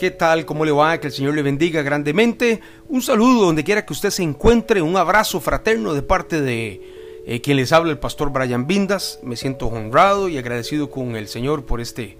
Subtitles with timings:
[0.00, 0.46] ¿Qué tal?
[0.46, 0.98] ¿Cómo le va?
[0.98, 2.62] Que el Señor le bendiga grandemente.
[2.88, 4.80] Un saludo donde quiera que usted se encuentre.
[4.80, 6.80] Un abrazo fraterno de parte de
[7.26, 9.18] eh, quien les habla, el pastor Brian Vindas.
[9.22, 12.16] Me siento honrado y agradecido con el Señor por este,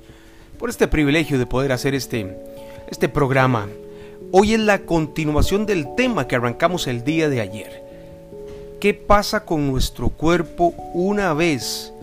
[0.59, 2.37] por este privilegio de poder hacer este,
[2.91, 3.67] este programa.
[4.31, 7.83] Hoy es la continuación del tema que arrancamos el día de ayer.
[8.79, 11.95] ¿Qué pasa con nuestro cuerpo una vez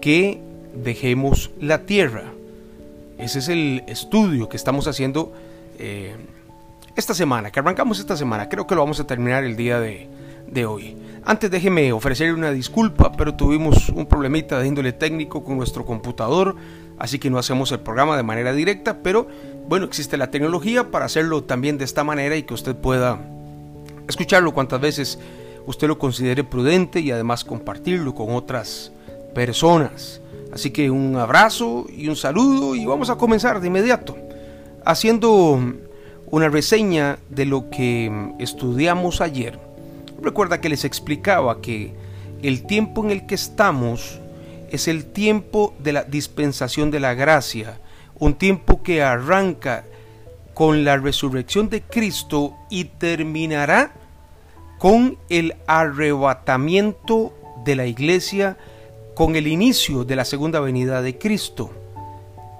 [0.00, 0.40] que
[0.72, 2.32] dejemos la tierra?
[3.18, 5.32] Ese es el estudio que estamos haciendo
[5.78, 6.14] eh,
[6.96, 8.48] esta semana, que arrancamos esta semana.
[8.48, 10.08] Creo que lo vamos a terminar el día de,
[10.50, 10.96] de hoy.
[11.24, 16.56] Antes déjeme ofrecerle una disculpa, pero tuvimos un problemita de índole técnico con nuestro computador,
[16.98, 19.28] así que no hacemos el programa de manera directa, pero
[19.68, 23.18] bueno, existe la tecnología para hacerlo también de esta manera y que usted pueda
[24.08, 25.18] escucharlo cuantas veces
[25.66, 28.90] usted lo considere prudente y además compartirlo con otras
[29.34, 30.22] personas.
[30.52, 34.16] Así que un abrazo y un saludo y vamos a comenzar de inmediato
[34.84, 35.60] haciendo
[36.30, 39.58] una reseña de lo que estudiamos ayer.
[40.22, 41.92] Recuerda que les explicaba que
[42.42, 44.18] el tiempo en el que estamos
[44.70, 47.80] es el tiempo de la dispensación de la gracia,
[48.18, 49.84] un tiempo que arranca
[50.54, 53.92] con la resurrección de Cristo y terminará
[54.78, 58.56] con el arrebatamiento de la iglesia
[59.18, 61.72] con el inicio de la segunda venida de Cristo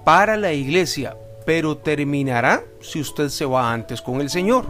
[0.03, 4.65] para la iglesia, pero terminará si usted se va antes con el Señor.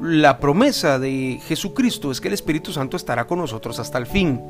[0.00, 4.40] La promesa de Jesucristo es que el Espíritu Santo estará con nosotros hasta el fin.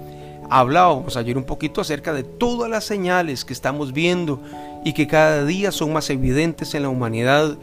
[0.48, 4.41] Hablábamos ayer un poquito acerca de todas las señales que estamos viendo
[4.84, 7.58] y que cada día son más evidentes en la humanidad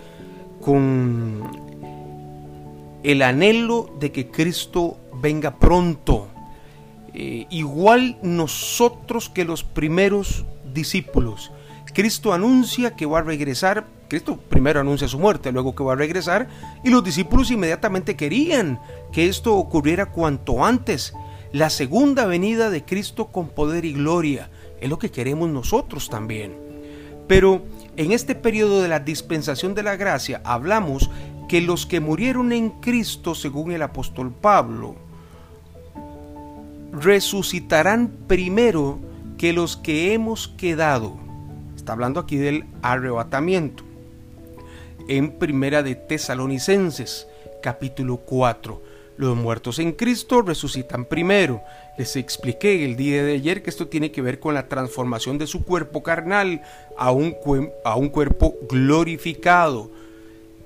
[0.59, 1.49] con
[3.03, 6.27] el anhelo de que Cristo venga pronto
[7.13, 11.51] eh, igual nosotros que los primeros discípulos.
[11.93, 15.97] Cristo anuncia que va a regresar, Cristo primero anuncia su muerte, luego que va a
[15.97, 16.47] regresar,
[16.83, 18.79] y los discípulos inmediatamente querían
[19.11, 21.13] que esto ocurriera cuanto antes.
[21.51, 24.49] La segunda venida de Cristo con poder y gloria
[24.79, 26.55] es lo que queremos nosotros también.
[27.27, 27.63] Pero
[27.97, 31.09] en este periodo de la dispensación de la gracia hablamos
[31.49, 34.95] que los que murieron en Cristo, según el apóstol Pablo,
[36.91, 38.99] resucitarán primero
[39.37, 41.17] que los que hemos quedado.
[41.75, 43.83] Está hablando aquí del arrebatamiento.
[45.07, 47.27] En Primera de Tesalonicenses,
[47.61, 48.81] capítulo 4.
[49.17, 51.61] Los muertos en Cristo resucitan primero.
[51.97, 55.47] Les expliqué el día de ayer que esto tiene que ver con la transformación de
[55.47, 56.61] su cuerpo carnal
[56.97, 57.35] a un,
[57.83, 59.91] a un cuerpo glorificado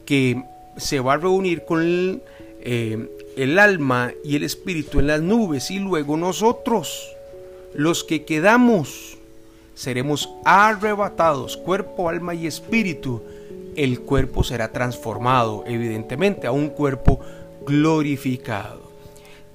[0.05, 0.43] que
[0.77, 2.21] se va a reunir con el,
[2.61, 7.15] eh, el alma y el espíritu en las nubes y luego nosotros,
[7.73, 9.17] los que quedamos,
[9.73, 13.21] seremos arrebatados, cuerpo, alma y espíritu.
[13.75, 17.19] El cuerpo será transformado, evidentemente, a un cuerpo
[17.65, 18.85] glorificado.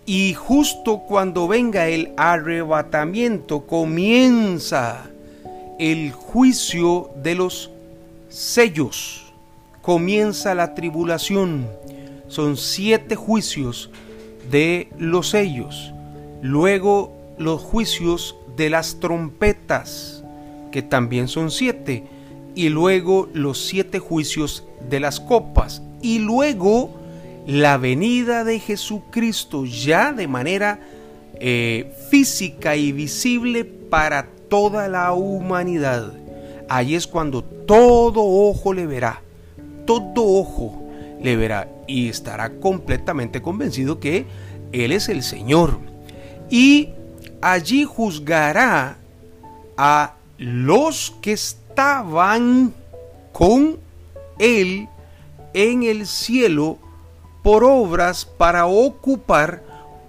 [0.05, 5.11] Y justo cuando venga el arrebatamiento, comienza
[5.79, 7.71] el juicio de los
[8.29, 9.33] sellos,
[9.81, 11.67] comienza la tribulación
[12.31, 13.91] son siete juicios
[14.51, 15.93] de los sellos.
[16.43, 20.23] Luego los juicios de las trompetas,
[20.71, 22.05] que también son siete.
[22.55, 25.83] Y luego los siete juicios de las copas.
[26.03, 26.93] Y luego
[27.47, 30.79] la venida de Jesucristo ya de manera
[31.35, 36.13] eh, física y visible para toda la humanidad.
[36.69, 39.21] Ahí es cuando todo ojo le verá.
[39.85, 40.81] Todo ojo
[41.21, 44.27] le verá y estará completamente convencido que
[44.73, 45.79] Él es el Señor.
[46.49, 46.91] Y
[47.43, 48.99] allí juzgará
[49.77, 52.73] a los que estaban
[53.33, 53.79] con
[54.39, 54.89] Él
[55.53, 56.79] en el cielo
[57.43, 59.65] por obras para ocupar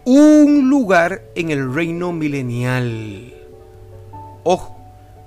[0.06, 3.34] un lugar en el reino milenial.
[4.44, 4.82] Ojo,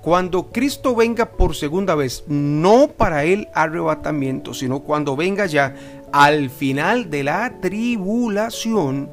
[0.05, 5.75] cuando Cristo venga por segunda vez, no para el arrebatamiento, sino cuando venga ya
[6.11, 9.09] al final de la tribulación,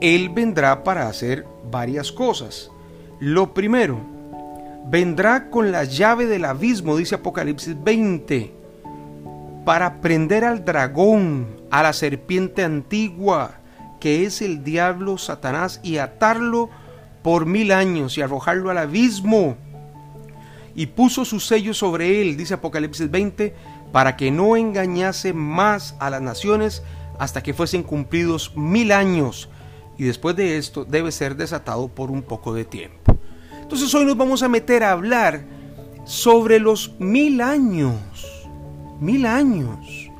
[0.00, 2.70] Él vendrá para hacer varias cosas.
[3.18, 4.00] Lo primero,
[4.86, 8.52] vendrá con la llave del abismo, dice Apocalipsis 20,
[9.64, 13.54] para prender al dragón, a la serpiente antigua,
[14.00, 16.70] que es el diablo Satanás, y atarlo
[17.22, 19.56] por mil años y arrojarlo al abismo
[20.74, 23.54] y puso su sello sobre él, dice Apocalipsis 20,
[23.92, 26.82] para que no engañase más a las naciones
[27.18, 29.48] hasta que fuesen cumplidos mil años,
[29.98, 33.16] y después de esto debe ser desatado por un poco de tiempo.
[33.60, 35.44] Entonces hoy nos vamos a meter a hablar
[36.04, 38.40] sobre los mil años
[39.00, 40.10] mil años,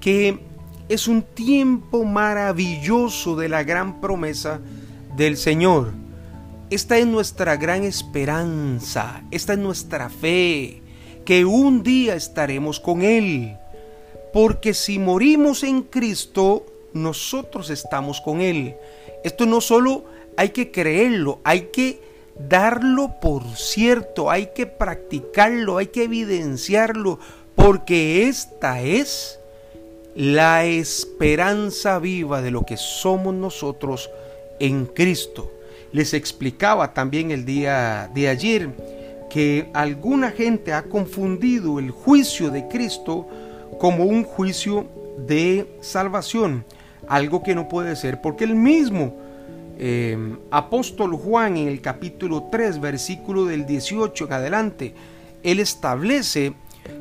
[0.00, 0.40] que
[0.88, 4.60] es un tiempo maravilloso de la gran promesa
[5.16, 5.92] del Señor.
[6.68, 10.82] Esta es nuestra gran esperanza, esta es nuestra fe,
[11.26, 13.58] que un día estaremos con Él.
[14.32, 16.64] Porque si morimos en Cristo,
[16.94, 18.76] nosotros estamos con Él.
[19.22, 20.04] Esto no solo
[20.36, 22.00] hay que creerlo, hay que
[22.38, 27.18] darlo por cierto, hay que practicarlo, hay que evidenciarlo,
[27.54, 29.38] porque esta es
[30.14, 34.10] la esperanza viva de lo que somos nosotros
[34.60, 35.50] en Cristo.
[35.92, 38.70] Les explicaba también el día de ayer
[39.36, 43.28] que alguna gente ha confundido el juicio de Cristo
[43.78, 44.86] como un juicio
[45.26, 46.64] de salvación,
[47.06, 49.14] algo que no puede ser, porque el mismo
[49.78, 50.16] eh,
[50.50, 54.94] apóstol Juan en el capítulo 3, versículo del 18 en adelante,
[55.42, 56.54] él establece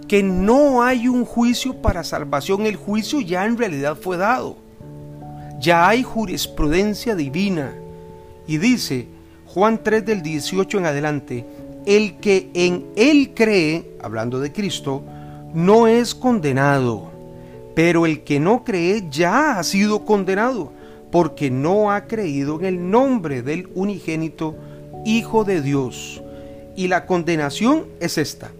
[0.09, 4.57] que no hay un juicio para salvación, el juicio ya en realidad fue dado.
[5.61, 7.73] Ya hay jurisprudencia divina.
[8.45, 9.07] Y dice
[9.45, 11.45] Juan 3 del 18 en adelante,
[11.85, 15.03] el que en él cree, hablando de Cristo,
[15.53, 17.11] no es condenado,
[17.75, 20.71] pero el que no cree ya ha sido condenado,
[21.11, 24.55] porque no ha creído en el nombre del unigénito
[25.05, 26.21] Hijo de Dios.
[26.75, 28.51] Y la condenación es esta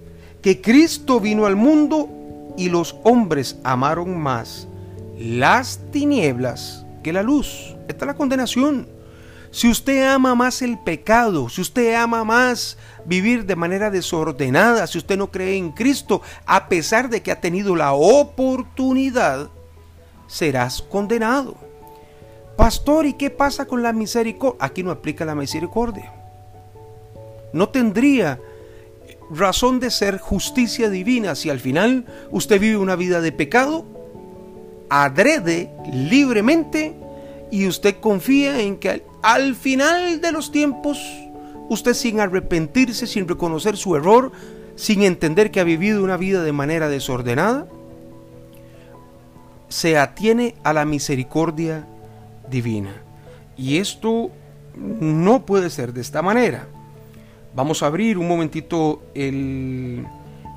[0.42, 2.08] que Cristo vino al mundo
[2.56, 4.68] y los hombres amaron más
[5.18, 7.76] las tinieblas que la luz.
[7.88, 8.88] Esta es la condenación.
[9.56, 14.98] Si usted ama más el pecado, si usted ama más vivir de manera desordenada, si
[14.98, 19.50] usted no cree en Cristo, a pesar de que ha tenido la oportunidad,
[20.28, 21.56] serás condenado.
[22.58, 24.58] Pastor, ¿y qué pasa con la misericordia?
[24.60, 26.12] Aquí no aplica la misericordia.
[27.54, 28.42] No tendría
[29.32, 33.86] razón de ser justicia divina si al final usted vive una vida de pecado,
[34.90, 37.05] adrede libremente
[37.56, 41.00] y usted confía en que al final de los tiempos,
[41.70, 44.34] usted sin arrepentirse, sin reconocer su error,
[44.76, 47.66] sin entender que ha vivido una vida de manera desordenada,
[49.70, 51.88] se atiene a la misericordia
[52.52, 52.92] divina.
[53.56, 54.32] Y esto
[54.76, 56.68] no puede ser de esta manera.
[57.56, 60.06] Vamos a abrir un momentito el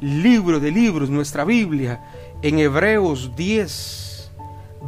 [0.00, 2.03] libro de libros, nuestra Biblia,
[2.43, 4.33] en Hebreos 10,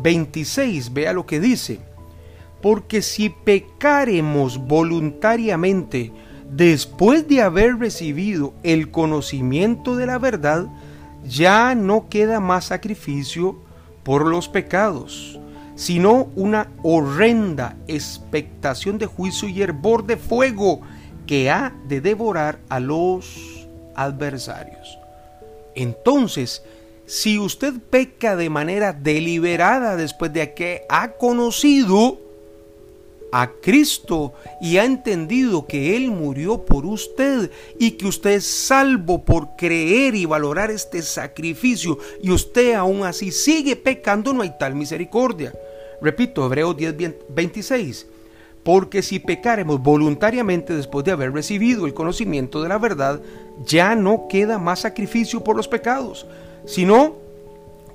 [0.02, 0.92] 26.
[0.92, 1.88] Vea lo que dice.
[2.62, 6.12] Porque si pecaremos voluntariamente
[6.50, 10.66] después de haber recibido el conocimiento de la verdad,
[11.24, 13.56] ya no queda más sacrificio
[14.02, 15.38] por los pecados,
[15.74, 20.80] sino una horrenda expectación de juicio y hervor de fuego
[21.26, 24.98] que ha de devorar a los adversarios.
[25.74, 26.62] Entonces,
[27.06, 32.18] si usted peca de manera deliberada después de que ha conocido
[33.32, 39.24] a Cristo y ha entendido que Él murió por usted y que usted es salvo
[39.24, 44.74] por creer y valorar este sacrificio y usted aún así sigue pecando, no hay tal
[44.74, 45.52] misericordia.
[46.00, 46.94] Repito, Hebreos 10,
[47.28, 48.06] 26.
[48.62, 53.20] Porque si pecaremos voluntariamente después de haber recibido el conocimiento de la verdad,
[53.64, 56.26] ya no queda más sacrificio por los pecados,
[56.66, 57.16] sino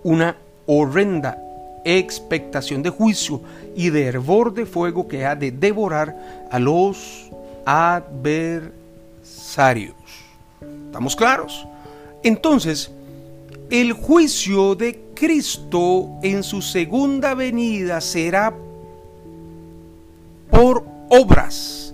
[0.03, 1.38] una horrenda
[1.85, 3.39] expectación de juicio
[3.75, 7.29] y de hervor de fuego que ha de devorar a los
[7.65, 9.95] adversarios.
[10.87, 11.65] ¿Estamos claros?
[12.23, 12.91] Entonces,
[13.69, 18.53] el juicio de Cristo en su segunda venida será
[20.49, 21.93] por obras,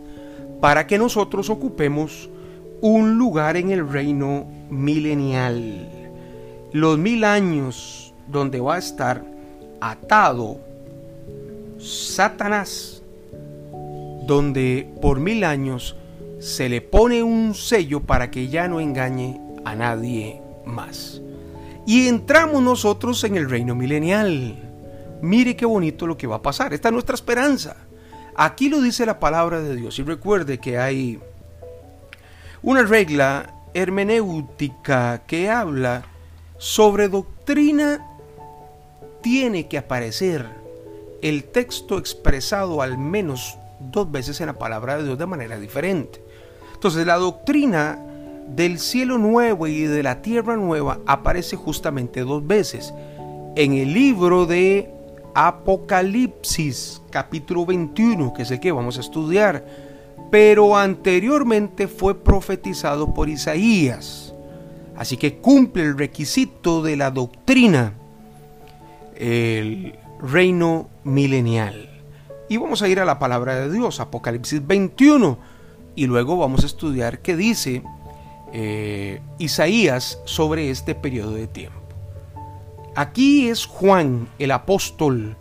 [0.60, 2.30] para que nosotros ocupemos
[2.82, 5.90] un lugar en el reino milenial.
[6.72, 9.24] Los mil años donde va a estar
[9.82, 10.60] atado
[11.80, 13.02] Satanás,
[14.26, 15.96] donde por mil años
[16.40, 21.22] se le pone un sello para que ya no engañe a nadie más.
[21.86, 24.58] Y entramos nosotros en el reino milenial.
[25.22, 26.74] Mire qué bonito lo que va a pasar.
[26.74, 27.76] Esta es nuestra esperanza.
[28.36, 29.98] Aquí lo dice la palabra de Dios.
[30.00, 31.20] Y recuerde que hay
[32.62, 36.04] una regla hermenéutica que habla
[36.58, 38.11] sobre doctrina.
[39.22, 40.46] Tiene que aparecer
[41.22, 46.22] el texto expresado al menos dos veces en la palabra de Dios de manera diferente.
[46.74, 48.00] Entonces la doctrina
[48.48, 52.94] del cielo nuevo y de la tierra nueva aparece justamente dos veces.
[53.56, 54.90] En el libro de
[55.34, 59.66] Apocalipsis capítulo 21, que es el que vamos a estudiar,
[60.30, 64.34] pero anteriormente fue profetizado por Isaías.
[64.96, 67.94] Así que cumple el requisito de la doctrina,
[69.22, 71.90] el reino milenial.
[72.50, 75.38] Y vamos a ir a la palabra de Dios, Apocalipsis 21,
[75.96, 77.84] y luego vamos a estudiar qué dice
[78.52, 81.80] eh, Isaías sobre este periodo de tiempo.
[82.96, 85.38] Aquí es Juan, el apóstol,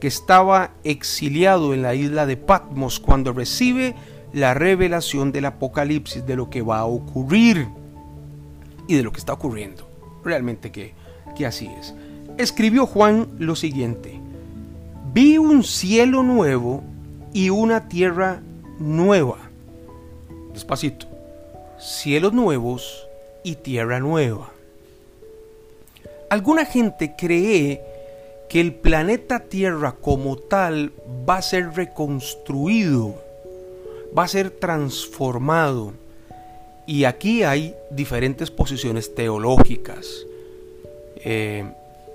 [0.00, 3.94] que estaba exiliado en la isla de Patmos cuando recibe
[4.32, 7.68] la revelación del Apocalipsis de lo que va a ocurrir
[8.88, 9.88] y de lo que está ocurriendo.
[10.24, 10.94] Realmente que,
[11.36, 11.94] que así es.
[12.40, 14.18] Escribió Juan lo siguiente.
[15.12, 16.82] Vi un cielo nuevo
[17.34, 18.40] y una tierra
[18.78, 19.50] nueva.
[20.54, 21.04] Despacito.
[21.78, 23.06] Cielos nuevos
[23.44, 24.52] y tierra nueva.
[26.30, 27.82] Alguna gente cree
[28.48, 30.92] que el planeta Tierra como tal
[31.28, 33.16] va a ser reconstruido,
[34.16, 35.92] va a ser transformado.
[36.86, 40.24] Y aquí hay diferentes posiciones teológicas.
[41.16, 41.70] Eh,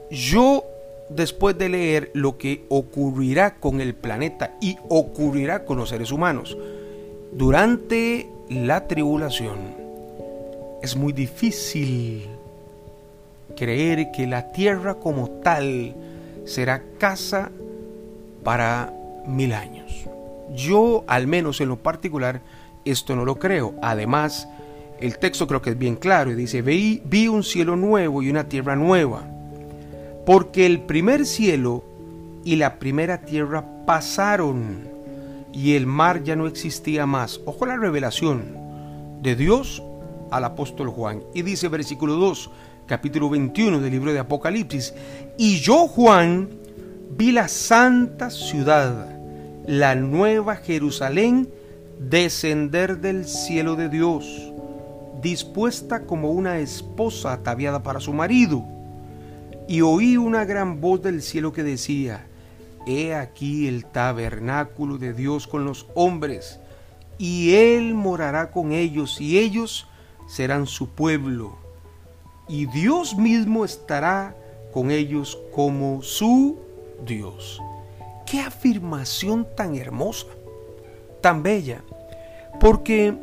[0.09, 0.63] yo,
[1.09, 6.57] después de leer lo que ocurrirá con el planeta y ocurrirá con los seres humanos
[7.31, 9.75] durante la tribulación,
[10.81, 12.27] es muy difícil
[13.55, 15.95] creer que la tierra como tal
[16.45, 17.51] será casa
[18.43, 18.93] para
[19.25, 20.05] mil años.
[20.55, 22.41] Yo, al menos en lo particular,
[22.85, 23.73] esto no lo creo.
[23.81, 24.47] Además,
[24.99, 28.29] el texto creo que es bien claro y dice, vi, vi un cielo nuevo y
[28.29, 29.27] una tierra nueva,
[30.25, 31.83] porque el primer cielo
[32.43, 34.87] y la primera tierra pasaron
[35.53, 37.39] y el mar ya no existía más.
[37.45, 38.43] Ojo la revelación
[39.21, 39.81] de Dios
[40.31, 41.23] al apóstol Juan.
[41.33, 42.49] Y dice versículo 2,
[42.85, 44.93] capítulo 21 del libro de Apocalipsis.
[45.37, 46.49] Y yo, Juan,
[47.17, 49.17] vi la santa ciudad,
[49.65, 51.49] la nueva Jerusalén,
[51.99, 54.51] descender del cielo de Dios,
[55.21, 58.74] dispuesta como una esposa ataviada para su marido.
[59.67, 62.27] Y oí una gran voz del cielo que decía,
[62.85, 66.59] He aquí el tabernáculo de Dios con los hombres,
[67.17, 69.87] y Él morará con ellos, y ellos
[70.27, 71.65] serán su pueblo
[72.47, 74.35] y Dios mismo estará
[74.73, 76.57] con ellos como su
[77.05, 77.61] Dios.
[78.25, 80.27] Qué afirmación tan hermosa,
[81.21, 81.81] tan bella,
[82.59, 83.13] porque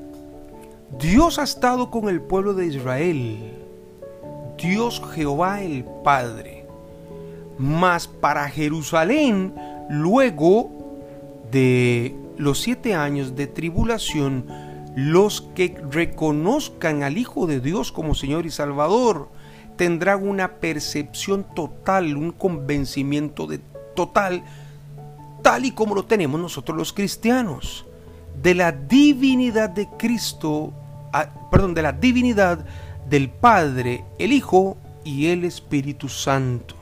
[0.99, 3.62] Dios ha estado con el pueblo de Israel,
[4.57, 6.67] Dios Jehová el Padre,
[7.59, 9.55] mas para Jerusalén,
[9.89, 10.71] luego
[11.51, 14.47] de los siete años de tribulación,
[14.95, 19.29] los que reconozcan al Hijo de Dios como Señor y Salvador
[19.77, 23.59] tendrán una percepción total, un convencimiento de
[23.95, 24.45] total,
[25.43, 27.87] tal y como lo tenemos nosotros los cristianos,
[28.43, 30.73] de la divinidad de Cristo,
[31.51, 32.65] perdón, de la divinidad
[33.13, 36.77] del Padre, el Hijo y el Espíritu Santo.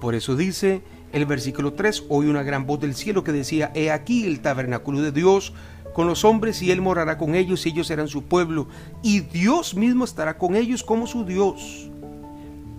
[0.00, 0.80] Por eso dice
[1.12, 5.02] el versículo 3, oí una gran voz del cielo que decía, he aquí el tabernáculo
[5.02, 5.52] de Dios
[5.92, 8.68] con los hombres y Él morará con ellos y ellos serán su pueblo
[9.02, 11.90] y Dios mismo estará con ellos como su Dios.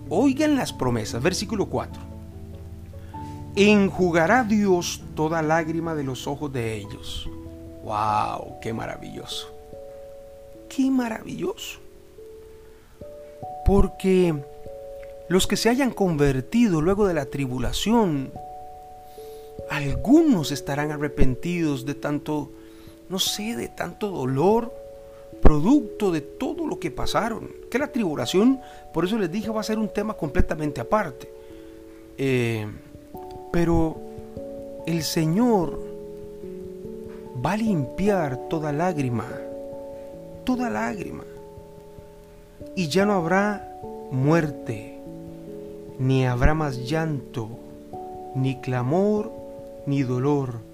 [0.08, 2.02] Oigan las promesas, versículo 4.
[3.54, 7.28] Enjugará Dios toda lágrima de los ojos de ellos.
[7.84, 8.60] ¡Wow!
[8.62, 9.54] ¡Qué maravilloso!
[10.70, 11.81] ¡Qué maravilloso!
[13.64, 14.34] Porque
[15.28, 18.32] los que se hayan convertido luego de la tribulación,
[19.70, 22.50] algunos estarán arrepentidos de tanto
[23.12, 24.72] no sé, de tanto dolor,
[25.42, 27.50] producto de todo lo que pasaron.
[27.70, 28.58] Que la tribulación,
[28.94, 31.30] por eso les dije, va a ser un tema completamente aparte.
[32.16, 32.66] Eh,
[33.52, 34.00] pero
[34.86, 35.78] el Señor
[37.44, 39.28] va a limpiar toda lágrima,
[40.44, 41.24] toda lágrima.
[42.74, 43.68] Y ya no habrá
[44.10, 45.00] muerte,
[45.98, 47.48] ni habrá más llanto,
[48.34, 49.32] ni clamor,
[49.86, 50.72] ni dolor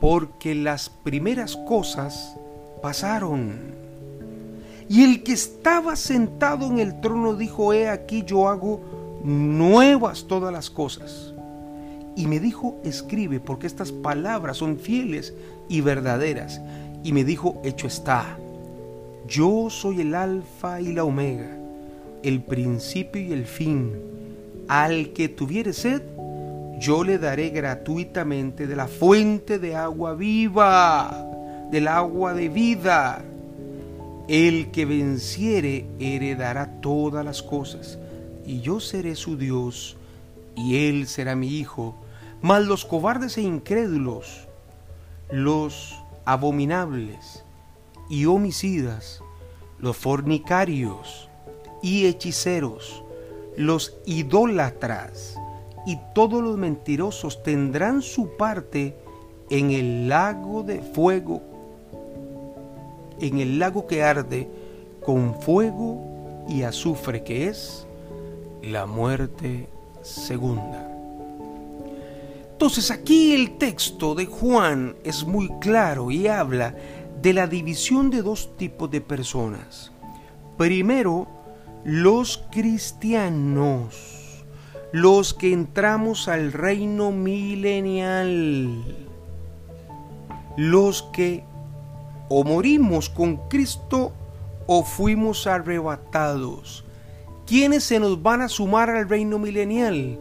[0.00, 2.36] porque las primeras cosas
[2.82, 3.76] pasaron.
[4.88, 8.80] Y el que estaba sentado en el trono dijo, he aquí yo hago
[9.22, 11.34] nuevas todas las cosas.
[12.16, 15.34] Y me dijo, escribe, porque estas palabras son fieles
[15.68, 16.60] y verdaderas.
[17.04, 18.38] Y me dijo, hecho está.
[19.28, 21.54] Yo soy el alfa y la omega,
[22.22, 23.92] el principio y el fin.
[24.68, 26.00] Al que tuviere sed,
[26.80, 31.26] yo le daré gratuitamente de la fuente de agua viva,
[31.70, 33.22] del agua de vida.
[34.28, 37.98] El que venciere heredará todas las cosas,
[38.46, 39.98] y yo seré su Dios,
[40.56, 41.94] y él será mi hijo.
[42.40, 44.48] Mas los cobardes e incrédulos,
[45.30, 45.94] los
[46.24, 47.44] abominables
[48.08, 49.22] y homicidas,
[49.78, 51.28] los fornicarios,
[51.82, 53.02] y hechiceros,
[53.56, 55.36] los idólatras
[55.86, 58.96] y todos los mentirosos tendrán su parte
[59.50, 61.42] en el lago de fuego,
[63.20, 64.48] en el lago que arde
[65.04, 67.86] con fuego y azufre, que es
[68.62, 69.68] la muerte
[70.02, 70.84] segunda.
[72.52, 76.74] Entonces aquí el texto de Juan es muy claro y habla
[77.22, 79.92] de la división de dos tipos de personas.
[80.56, 81.28] Primero,
[81.84, 84.44] los cristianos,
[84.92, 88.84] los que entramos al reino milenial,
[90.56, 91.44] los que
[92.28, 94.12] o morimos con Cristo
[94.66, 96.84] o fuimos arrebatados.
[97.46, 100.18] ¿Quiénes se nos van a sumar al reino milenial?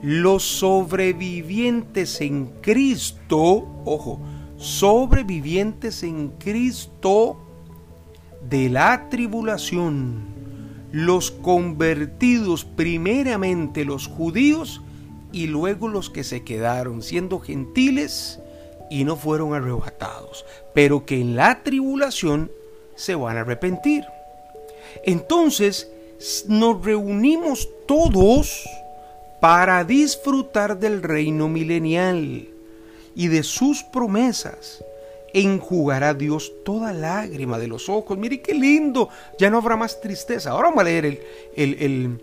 [0.00, 4.20] Los sobrevivientes en Cristo, ojo,
[4.58, 7.38] sobrevivientes en Cristo
[8.48, 10.26] de la tribulación,
[10.90, 14.80] los convertidos primeramente los judíos
[15.32, 18.40] y luego los que se quedaron siendo gentiles
[18.90, 22.50] y no fueron arrebatados, pero que en la tribulación
[22.96, 24.04] se van a arrepentir.
[25.04, 25.90] Entonces
[26.48, 28.68] nos reunimos todos
[29.40, 32.48] para disfrutar del reino milenial
[33.18, 34.84] y de sus promesas
[35.34, 38.16] enjugará Dios toda lágrima de los ojos.
[38.16, 39.08] Mire qué lindo,
[39.40, 40.52] ya no habrá más tristeza.
[40.52, 41.20] Ahora vamos a leer
[41.56, 42.20] el,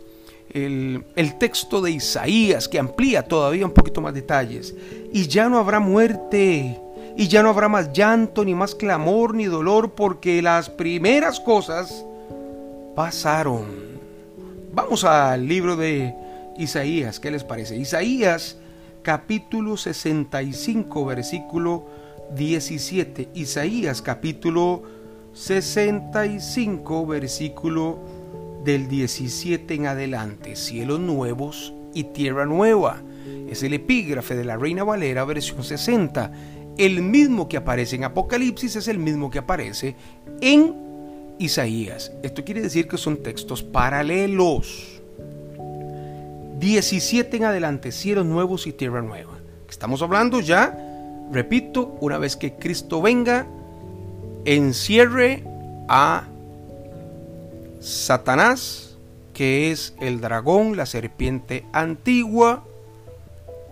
[0.54, 4.74] el, texto de Isaías que amplía todavía un poquito más detalles.
[5.12, 6.80] Y ya no habrá muerte,
[7.18, 12.06] y ya no habrá más llanto, ni más clamor, ni dolor, porque las primeras cosas
[12.96, 13.66] pasaron.
[14.72, 16.16] Vamos al libro de
[16.58, 17.76] Isaías, ¿qué les parece?
[17.76, 18.56] Isaías
[19.06, 21.86] capítulo 65, versículo
[22.36, 23.30] 17.
[23.36, 24.82] Isaías capítulo
[25.32, 28.00] 65, versículo
[28.64, 30.56] del 17 en adelante.
[30.56, 33.04] Cielos nuevos y tierra nueva.
[33.48, 36.32] Es el epígrafe de la Reina Valera, versión 60.
[36.76, 39.96] El mismo que aparece en Apocalipsis es el mismo que aparece
[40.42, 40.74] en
[41.38, 42.12] Isaías.
[42.24, 44.95] Esto quiere decir que son textos paralelos.
[46.58, 49.34] 17 en adelante, cielos nuevos y tierra nueva.
[49.70, 50.94] Estamos hablando ya
[51.32, 53.48] repito, una vez que Cristo venga,
[54.46, 55.44] encierre
[55.88, 56.28] a
[57.80, 58.98] Satanás,
[59.34, 62.64] que es el dragón, la serpiente antigua,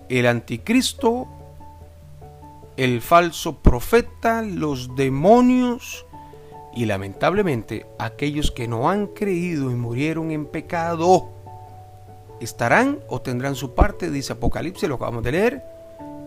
[0.09, 1.27] el anticristo,
[2.75, 6.05] el falso profeta, los demonios
[6.75, 11.29] y lamentablemente aquellos que no han creído y murieron en pecado
[12.39, 15.63] estarán o tendrán su parte, dice Apocalipsis, lo acabamos de leer,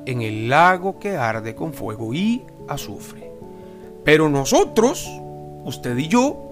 [0.06, 3.30] en el lago que arde con fuego y azufre.
[4.04, 5.08] Pero nosotros,
[5.64, 6.46] usted y yo,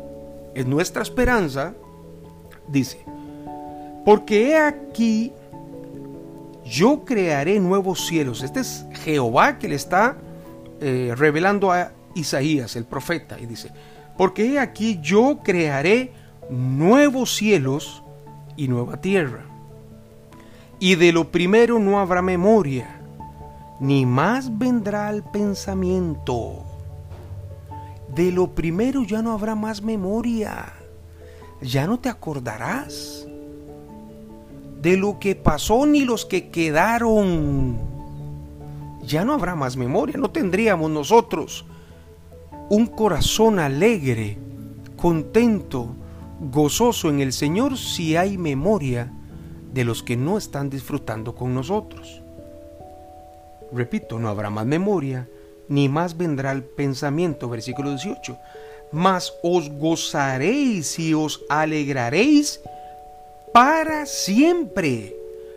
[0.55, 1.75] es nuestra esperanza,
[2.69, 3.05] dice,
[4.05, 5.33] porque he aquí,
[6.65, 8.43] yo crearé nuevos cielos.
[8.43, 10.17] Este es Jehová que le está
[10.81, 13.71] eh, revelando a Isaías, el profeta, y dice,
[14.17, 16.13] porque he aquí, yo crearé
[16.51, 18.04] nuevos cielos
[18.57, 19.45] y nueva tierra.
[20.79, 23.01] Y de lo primero no habrá memoria
[23.81, 26.65] ni más vendrá al pensamiento.
[28.15, 30.73] De lo primero ya no habrá más memoria,
[31.61, 33.27] ya no te acordarás
[34.81, 37.79] de lo que pasó ni los que quedaron.
[39.03, 41.65] Ya no habrá más memoria, no tendríamos nosotros
[42.71, 44.39] un corazón alegre,
[44.97, 45.95] contento,
[46.51, 49.13] gozoso en el Señor si hay memoria
[49.73, 52.23] de los que no están disfrutando con nosotros.
[53.73, 55.29] Repito, no habrá más memoria,
[55.69, 57.49] ni más vendrá el pensamiento.
[57.49, 58.39] Versículo 18.
[58.93, 62.61] Mas os gozaréis y os alegraréis
[63.53, 65.17] para siempre.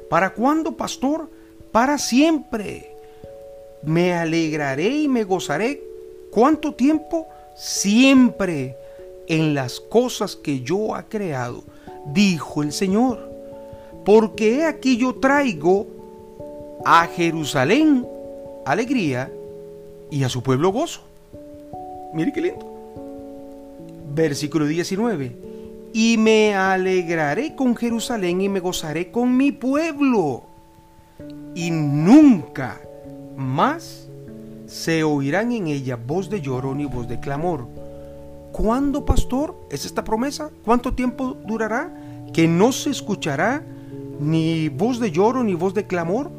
[0.10, 1.30] ¿Para cuándo, pastor?
[1.71, 2.95] Para siempre.
[3.84, 5.84] Me alegraré y me gozaré.
[6.32, 7.28] ¿Cuánto tiempo?
[7.56, 8.76] Siempre
[9.27, 11.63] en las cosas que yo ha creado,
[12.13, 13.29] dijo el Señor.
[14.05, 15.87] Porque he aquí yo traigo
[16.85, 18.05] a Jerusalén
[18.65, 19.31] alegría
[20.09, 21.01] y a su pueblo gozo.
[22.13, 22.65] Mire qué lindo.
[24.13, 25.35] Versículo 19.
[25.93, 30.43] Y me alegraré con Jerusalén y me gozaré con mi pueblo.
[31.55, 32.79] Y nunca
[33.35, 34.07] más
[34.67, 37.67] se oirán en ella voz de lloro ni voz de clamor.
[38.51, 39.55] ¿Cuándo, pastor?
[39.69, 40.49] ¿Es esta promesa?
[40.65, 41.93] ¿Cuánto tiempo durará?
[42.33, 43.63] Que no se escuchará
[44.19, 46.31] ni voz de lloro ni voz de clamor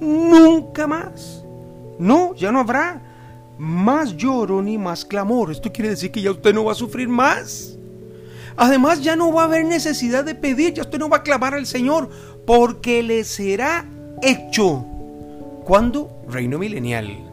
[0.00, 1.44] nunca más.
[1.98, 3.02] No, ya no habrá
[3.58, 5.50] más lloro ni más clamor.
[5.50, 7.76] Esto quiere decir que ya usted no va a sufrir más.
[8.56, 11.54] Además ya no va a haber necesidad de pedir, ya usted no va a clamar
[11.54, 12.08] al Señor,
[12.46, 13.86] porque le será
[14.22, 14.84] hecho.
[15.64, 16.22] ¿Cuándo?
[16.28, 17.26] Reino milenial.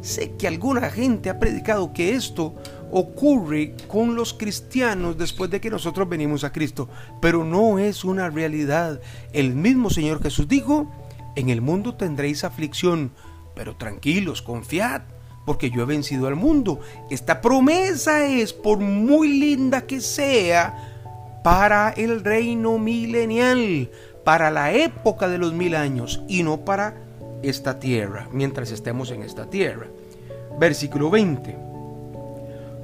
[0.00, 2.54] Sé que alguna gente ha predicado que esto
[2.90, 6.88] ocurre con los cristianos después de que nosotros venimos a Cristo,
[7.20, 9.00] pero no es una realidad.
[9.32, 10.90] El mismo Señor Jesús dijo,
[11.36, 13.12] en el mundo tendréis aflicción,
[13.54, 15.02] pero tranquilos, confiad,
[15.44, 16.80] porque yo he vencido al mundo.
[17.10, 23.90] Esta promesa es, por muy linda que sea, para el reino milenial,
[24.24, 26.96] para la época de los mil años y no para
[27.42, 29.86] esta tierra, mientras estemos en esta tierra.
[30.58, 31.67] Versículo 20.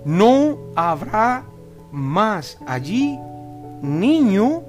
[0.04, 1.44] No habrá
[1.92, 3.18] más allí
[3.82, 4.62] niño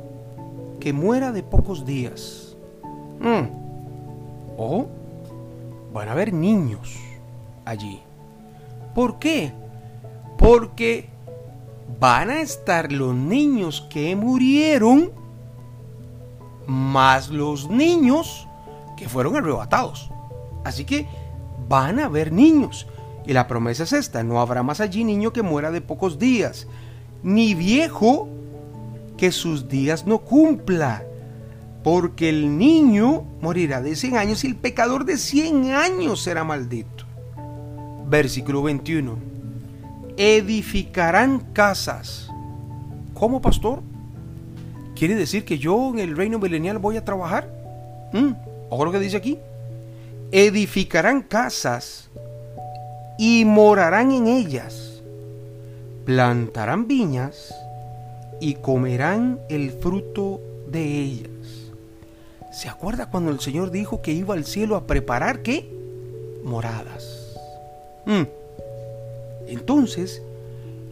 [0.79, 2.55] que muera de pocos días.
[3.19, 3.47] Mm.
[4.57, 4.87] O
[5.93, 6.97] van a haber niños
[7.65, 8.01] allí.
[8.93, 9.51] ¿Por qué?
[10.37, 11.09] Porque
[11.99, 15.11] van a estar los niños que murieron
[16.67, 18.47] más los niños
[18.97, 20.09] que fueron arrebatados.
[20.63, 21.07] Así que
[21.67, 22.87] van a haber niños.
[23.27, 26.67] Y la promesa es esta, no habrá más allí niño que muera de pocos días,
[27.23, 28.29] ni viejo
[29.17, 31.03] que sus días no cumpla,
[31.83, 37.05] porque el niño morirá de 100 años y el pecador de 100 años será maldito.
[38.07, 39.17] Versículo 21.
[40.17, 42.29] Edificarán casas.
[43.13, 43.81] ¿Cómo, pastor?
[44.95, 47.49] ¿Quiere decir que yo en el reino milenial voy a trabajar?
[48.13, 48.33] ¿Mm?
[48.69, 49.39] Ojo lo que dice aquí.
[50.31, 52.09] Edificarán casas
[53.17, 55.01] y morarán en ellas.
[56.05, 57.53] Plantarán viñas
[58.39, 61.29] y comerán el fruto de ellas.
[62.51, 65.69] ¿Se acuerda cuando el Señor dijo que iba al cielo a preparar qué?
[66.43, 67.35] Moradas.
[68.05, 68.23] Mm.
[69.47, 70.21] Entonces,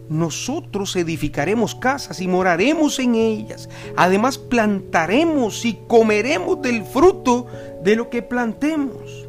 [0.10, 3.70] nosotros edificaremos casas y moraremos en ellas.
[3.96, 7.48] Además, plantaremos y comeremos del fruto
[7.84, 9.26] de lo que plantemos.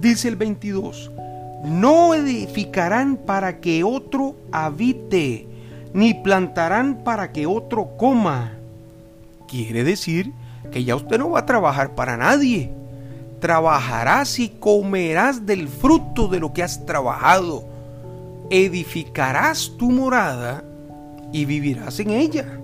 [0.00, 1.10] Dice el 22,
[1.64, 5.46] no edificarán para que otro habite,
[5.92, 8.52] ni plantarán para que otro coma.
[9.48, 10.32] Quiere decir
[10.70, 12.70] que ya usted no va a trabajar para nadie.
[13.40, 17.64] Trabajarás y comerás del fruto de lo que has trabajado.
[18.50, 20.64] Edificarás tu morada
[21.32, 22.58] y vivirás en ella.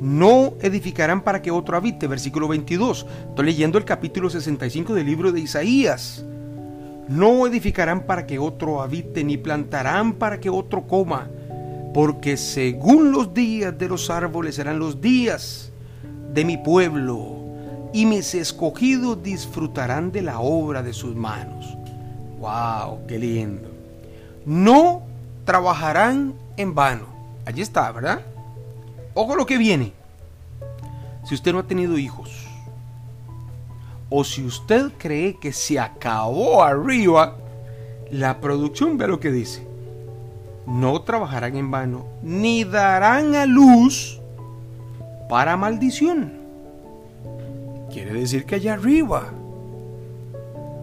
[0.00, 3.06] No edificarán para que otro habite, versículo 22.
[3.30, 6.24] Estoy leyendo el capítulo 65 del libro de Isaías.
[7.08, 11.28] No edificarán para que otro habite, ni plantarán para que otro coma,
[11.94, 15.72] porque según los días de los árboles serán los días
[16.34, 17.36] de mi pueblo,
[17.94, 21.76] y mis escogidos disfrutarán de la obra de sus manos.
[22.38, 23.06] ¡Wow!
[23.06, 23.70] ¡Qué lindo!
[24.44, 25.02] No
[25.44, 27.06] trabajarán en vano.
[27.46, 28.20] Allí está, ¿verdad?
[29.14, 29.92] Ojo lo que viene.
[31.24, 32.47] Si usted no ha tenido hijos,
[34.10, 37.36] o si usted cree que se acabó arriba,
[38.10, 39.66] la producción ve lo que dice.
[40.66, 44.20] No trabajarán en vano, ni darán a luz
[45.28, 46.32] para maldición.
[47.92, 49.32] Quiere decir que allá arriba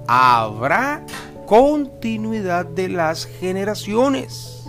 [0.08, 1.04] habrá
[1.46, 4.68] continuidad de las generaciones.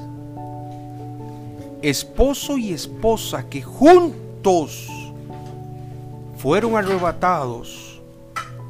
[1.82, 4.88] Esposo y esposa que juntos
[6.38, 7.85] fueron arrebatados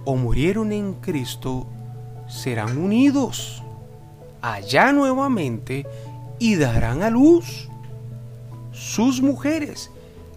[0.07, 1.67] o murieron en Cristo
[2.27, 3.63] serán unidos
[4.41, 5.87] allá nuevamente
[6.39, 7.69] y darán a luz
[8.73, 9.91] sus mujeres,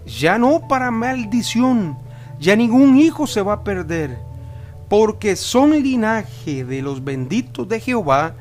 [0.05, 1.97] ya no para maldición,
[2.39, 4.17] ya ningún hijo se va a perder,
[4.87, 8.35] porque son linaje de los benditos de Jehová,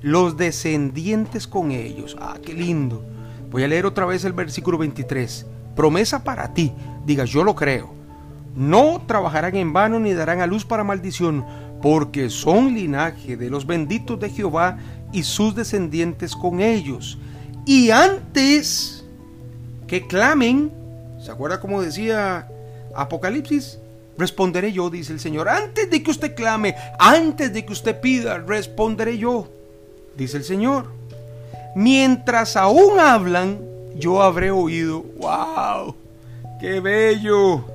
[0.00, 2.16] los descendientes con ellos.
[2.20, 3.04] Ah, qué lindo.
[3.50, 5.46] Voy a leer otra vez el versículo 23.
[5.76, 6.72] Promesa para ti.
[7.06, 7.90] Diga, yo lo creo.
[8.56, 11.44] No trabajarán en vano ni darán a luz para maldición,
[11.82, 14.78] porque son linaje de los benditos de Jehová
[15.12, 17.18] y sus descendientes con ellos.
[17.66, 19.04] Y antes
[19.86, 20.70] que clamen,
[21.20, 22.48] ¿se acuerda como decía
[22.94, 23.78] Apocalipsis?
[24.16, 25.48] Responderé yo, dice el Señor.
[25.48, 29.48] Antes de que usted clame, antes de que usted pida, responderé yo,
[30.16, 30.92] dice el Señor.
[31.74, 33.58] Mientras aún hablan,
[33.96, 35.02] yo habré oído.
[35.18, 35.96] ¡Wow!
[36.60, 37.73] ¡Qué bello!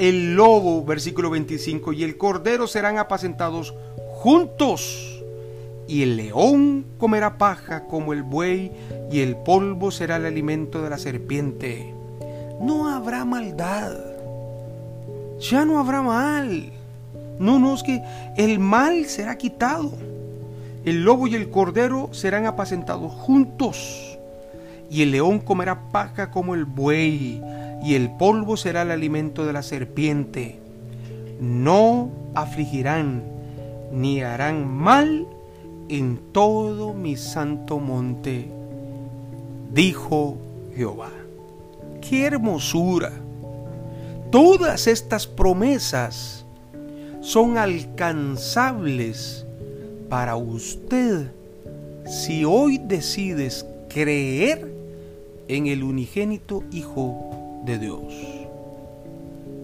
[0.00, 3.74] El lobo, versículo 25, y el cordero serán apacentados
[4.14, 5.22] juntos,
[5.86, 8.72] y el león comerá paja como el buey,
[9.12, 11.92] y el polvo será el alimento de la serpiente.
[12.62, 13.92] No habrá maldad,
[15.38, 16.72] ya no habrá mal.
[17.38, 18.02] No, no, es que
[18.38, 19.92] el mal será quitado.
[20.86, 24.18] El lobo y el cordero serán apacentados juntos,
[24.88, 27.42] y el león comerá paja como el buey,
[27.82, 30.58] y el polvo será el alimento de la serpiente.
[31.40, 33.22] No afligirán
[33.92, 35.26] ni harán mal
[35.88, 38.48] en todo mi santo monte,
[39.72, 40.36] dijo
[40.74, 41.10] Jehová.
[42.00, 43.12] ¡Qué hermosura!
[44.30, 46.44] Todas estas promesas
[47.20, 49.44] son alcanzables
[50.08, 51.32] para usted
[52.06, 54.72] si hoy decides creer
[55.48, 58.14] en el unigénito Hijo de Dios.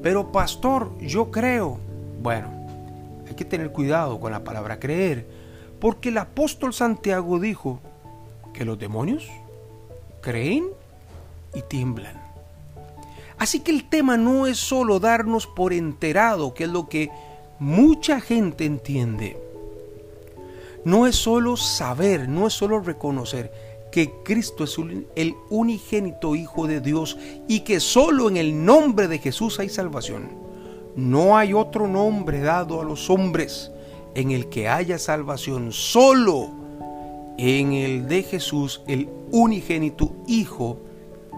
[0.02, 1.78] Pero pastor, yo creo.
[2.22, 2.48] Bueno,
[3.26, 5.26] hay que tener cuidado con la palabra creer,
[5.80, 7.80] porque el apóstol Santiago dijo
[8.52, 9.28] que los demonios
[10.20, 10.66] creen
[11.54, 12.20] y tiemblan.
[13.38, 17.10] Así que el tema no es solo darnos por enterado, que es lo que
[17.58, 19.36] mucha gente entiende.
[20.84, 23.65] No es solo saber, no es solo reconocer
[23.96, 24.76] que Cristo es
[25.14, 27.16] el unigénito Hijo de Dios
[27.48, 30.28] y que solo en el nombre de Jesús hay salvación.
[30.96, 33.72] No hay otro nombre dado a los hombres
[34.14, 36.50] en el que haya salvación, solo
[37.38, 40.78] en el de Jesús, el unigénito Hijo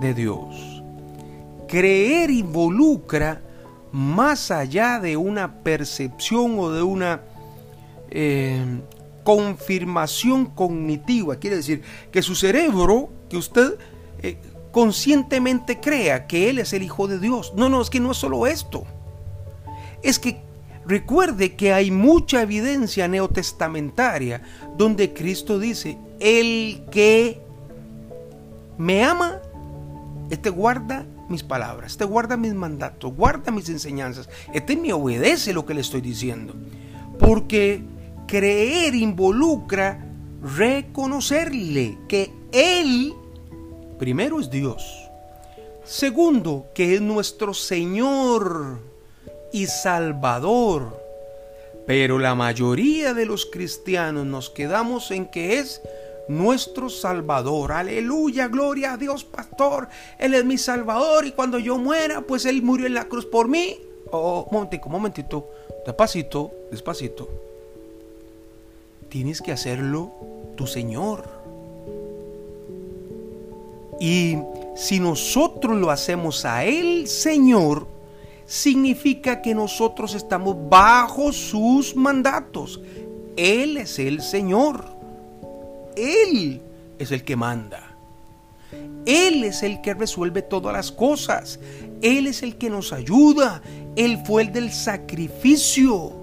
[0.01, 0.83] de Dios.
[1.69, 3.41] Creer involucra
[3.93, 7.21] más allá de una percepción o de una
[8.11, 8.81] eh,
[9.29, 11.37] confirmación cognitiva.
[11.37, 13.75] Quiere decir que su cerebro, que usted
[14.23, 14.39] eh,
[14.73, 17.53] conscientemente crea que Él es el Hijo de Dios.
[17.55, 18.87] No, no, es que no es solo esto.
[20.03, 20.41] Es que
[20.87, 24.41] recuerde que hay mucha evidencia neotestamentaria
[24.79, 27.39] donde Cristo dice, el que
[28.79, 29.43] me ama,
[30.31, 35.67] este guarda mis palabras, te guarda mis mandatos, guarda mis enseñanzas, este me obedece lo
[35.67, 36.55] que le estoy diciendo.
[37.19, 37.85] Porque
[38.29, 40.05] creer involucra
[40.41, 43.13] reconocerle que Él,
[43.99, 45.11] primero es Dios,
[45.85, 48.79] segundo, que es nuestro Señor
[49.53, 51.03] y Salvador.
[51.87, 55.81] Pero la mayoría de los cristianos nos quedamos en que es
[56.29, 57.73] nuestro Salvador.
[57.73, 59.89] Aleluya, gloria a Dios, pastor.
[60.19, 63.49] Él es mi Salvador y cuando yo muera, pues Él murió en la cruz por
[63.49, 63.81] mí.
[64.11, 65.49] Oh, momentico, momentito,
[65.87, 67.48] despacito, despacito.
[69.09, 70.13] Tienes que hacerlo
[70.57, 71.39] tu Señor.
[74.01, 74.37] Y
[74.77, 77.89] si nosotros lo hacemos a Él, Señor,
[78.47, 82.81] significa que nosotros estamos bajo sus mandatos.
[83.37, 84.85] Él es el Señor.
[85.97, 86.61] Él
[86.99, 87.97] es el que manda.
[89.07, 91.59] Él es el que resuelve todas las cosas.
[92.03, 93.63] Él es el que nos ayuda.
[93.97, 96.18] Él fue el del sacrificio.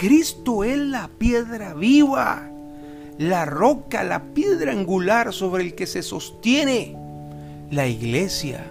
[0.00, 2.48] Cristo es la piedra viva,
[3.18, 6.96] la roca, la piedra angular sobre el que se sostiene
[7.70, 8.64] la iglesia.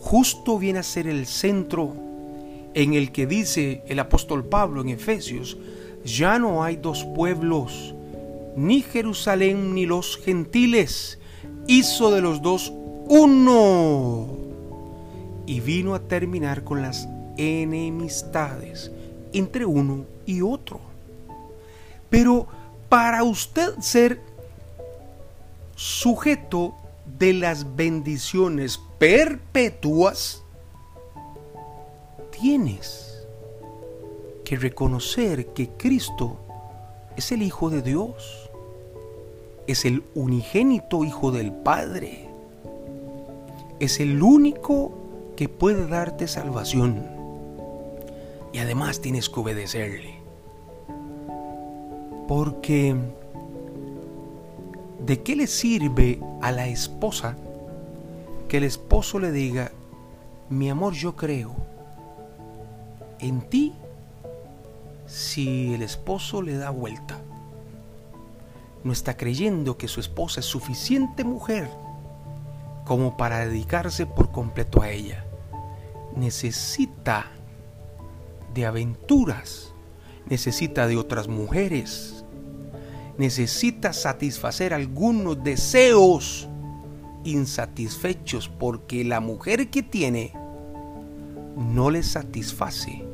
[0.00, 1.94] Justo viene a ser el centro
[2.74, 5.56] en el que dice el apóstol Pablo en Efesios,
[6.04, 7.94] ya no hay dos pueblos,
[8.56, 11.20] ni Jerusalén ni los gentiles,
[11.68, 12.72] hizo de los dos
[13.06, 14.26] uno.
[15.46, 18.90] Y vino a terminar con las enemistades
[19.32, 20.80] entre uno y otro.
[22.08, 22.46] Pero
[22.88, 24.20] para usted ser
[25.76, 26.74] sujeto
[27.18, 30.42] de las bendiciones perpetuas,
[32.30, 33.24] tienes
[34.44, 36.36] que reconocer que Cristo
[37.16, 38.50] es el Hijo de Dios
[39.70, 42.28] es el unigénito Hijo del Padre.
[43.78, 44.92] Es el único
[45.36, 47.09] que puede darte salvación.
[48.52, 50.20] Y además tienes que obedecerle.
[52.26, 52.96] Porque
[55.04, 57.36] ¿de qué le sirve a la esposa
[58.48, 59.72] que el esposo le diga,
[60.48, 61.54] mi amor, yo creo
[63.18, 63.74] en ti
[65.06, 67.18] si el esposo le da vuelta?
[68.84, 71.68] no está creyendo que su esposa es suficiente mujer
[72.84, 75.24] como para dedicarse por completo a ella.
[76.16, 77.26] Necesita
[78.54, 79.72] de aventuras,
[80.26, 82.24] necesita de otras mujeres,
[83.18, 86.48] necesita satisfacer algunos deseos
[87.24, 90.32] insatisfechos porque la mujer que tiene
[91.56, 93.04] no le satisface.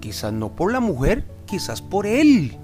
[0.00, 2.56] Quizás no por la mujer, quizás por él.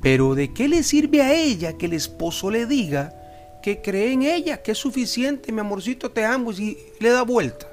[0.00, 3.14] Pero ¿de qué le sirve a ella que el esposo le diga
[3.62, 7.69] que cree en ella, que es suficiente, mi amorcito, te amo y le da vuelta?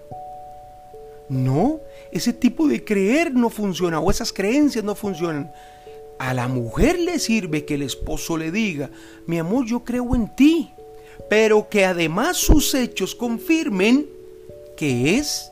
[1.29, 5.51] No, ese tipo de creer no funciona o esas creencias no funcionan.
[6.19, 8.89] A la mujer le sirve que el esposo le diga,
[9.25, 10.71] mi amor, yo creo en ti,
[11.29, 14.07] pero que además sus hechos confirmen
[14.75, 15.51] que es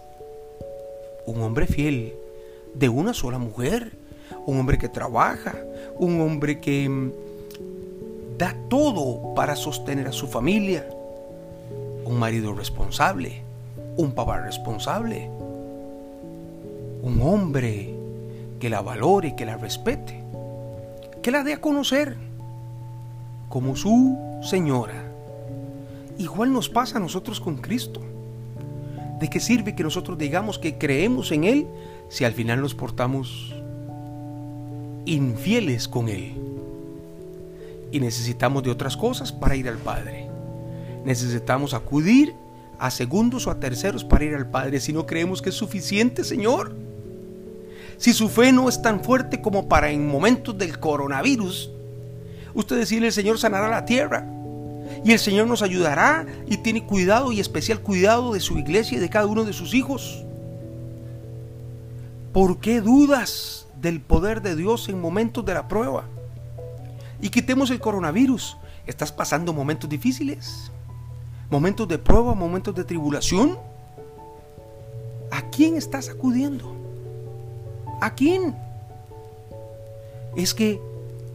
[1.25, 2.13] un hombre fiel
[2.73, 3.97] de una sola mujer,
[4.45, 5.55] un hombre que trabaja,
[5.97, 7.11] un hombre que mm,
[8.37, 10.87] da todo para sostener a su familia,
[12.05, 13.41] un marido responsable,
[13.97, 15.29] un papá responsable,
[17.05, 17.93] un hombre
[18.59, 20.23] que la valore, que la respete,
[21.21, 22.17] que la dé a conocer
[23.47, 25.05] como su señora.
[26.17, 28.01] Igual nos pasa a nosotros con Cristo.
[29.19, 31.67] ¿De qué sirve que nosotros digamos que creemos en Él
[32.09, 33.53] si al final nos portamos
[35.05, 36.33] infieles con Él?
[37.91, 40.27] Y necesitamos de otras cosas para ir al Padre.
[41.05, 42.33] Necesitamos acudir
[42.79, 46.23] a segundos o a terceros para ir al Padre si no creemos que es suficiente,
[46.23, 46.84] Señor.
[47.97, 51.71] Si su fe no es tan fuerte como para en momentos del coronavirus,
[52.53, 54.27] usted decirle el Señor sanará la tierra.
[55.03, 59.01] Y el Señor nos ayudará y tiene cuidado y especial cuidado de su iglesia y
[59.01, 60.23] de cada uno de sus hijos.
[62.33, 66.05] ¿Por qué dudas del poder de Dios en momentos de la prueba?
[67.21, 68.57] Y quitemos el coronavirus.
[68.85, 70.71] ¿Estás pasando momentos difíciles?
[71.49, 72.35] ¿Momentos de prueba?
[72.35, 73.57] ¿Momentos de tribulación?
[75.31, 76.84] ¿A quién estás acudiendo?
[78.01, 78.55] ¿A quién?
[80.35, 80.81] Es que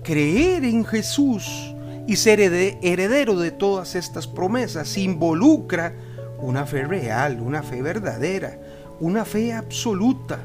[0.02, 1.74] creer en Jesús
[2.06, 5.94] y ser heredero de todas estas promesas involucra
[6.38, 8.58] una fe real, una fe verdadera,
[8.98, 10.40] una fe absoluta,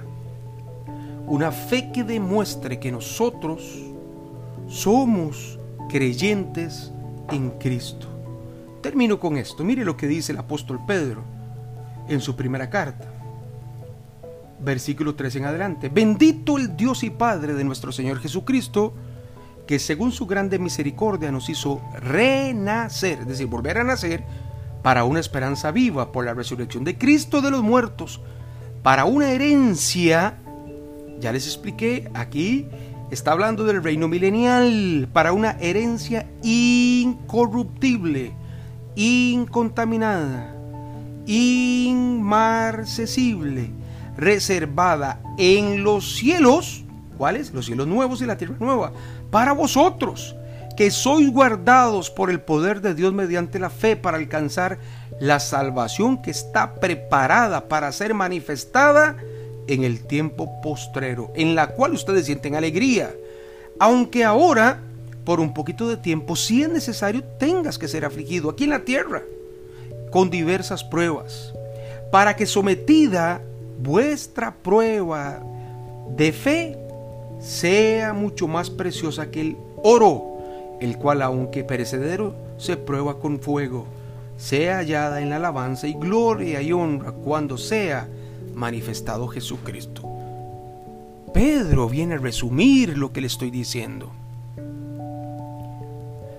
[1.28, 3.82] una fe que demuestre que nosotros
[4.68, 6.92] somos creyentes
[7.32, 8.08] en Cristo.
[8.82, 9.64] Termino con esto.
[9.64, 11.24] Mire lo que dice el apóstol Pedro
[12.08, 13.15] en su primera carta
[14.60, 15.90] versículo 3 en adelante.
[15.90, 18.94] Bendito el Dios y Padre de nuestro Señor Jesucristo,
[19.68, 24.24] que según su grande misericordia nos hizo renacer, es decir, volver a nacer,
[24.84, 28.22] para una esperanza viva por la resurrección de Cristo de los muertos,
[28.84, 30.38] para una herencia,
[31.20, 32.68] ya les expliqué, aquí
[33.10, 38.34] está hablando del reino milenial, para una herencia incorruptible,
[38.96, 40.56] incontaminada,
[41.26, 43.72] inmarcesible
[44.18, 46.84] reservada en los cielos,
[47.18, 47.54] ¿cuáles?
[47.54, 48.92] Los cielos nuevos y la tierra nueva,
[49.32, 50.36] para vosotros,
[50.76, 54.78] que sois guardados por el poder de Dios mediante la fe para alcanzar
[55.20, 59.16] la salvación que está preparada para ser manifestada
[59.68, 63.14] en el tiempo postrero, en la cual ustedes sienten alegría,
[63.80, 64.80] aunque ahora,
[65.24, 68.86] por un poquito de tiempo, si es necesario, tengas que ser afligido aquí en la
[68.86, 69.24] tierra,
[70.12, 71.54] con diversas pruebas,
[72.12, 73.42] para que sometida
[73.80, 75.42] vuestra prueba
[76.16, 76.78] de fe
[77.40, 83.86] sea mucho más preciosa que el oro, el cual aunque perecedero se prueba con fuego,
[84.38, 88.08] sea hallada en la alabanza y gloria y honra cuando sea
[88.54, 90.04] manifestado Jesucristo.
[91.34, 94.12] Pedro viene a resumir lo que le estoy diciendo.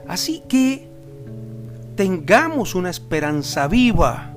[0.09, 0.89] Así que
[1.97, 4.37] tengamos una esperanza viva